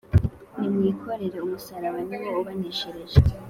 Nimwikorere'umusaraba: 0.59 1.99
Ni 2.07 2.17
wo 2.21 2.29
ubaneshereza. 2.41 3.17